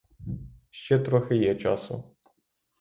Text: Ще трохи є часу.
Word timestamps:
Ще 0.71 0.99
трохи 0.99 1.35
є 1.37 1.55
часу. 1.55 2.03